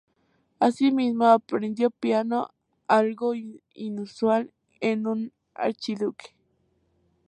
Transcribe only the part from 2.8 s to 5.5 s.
algo inusual en un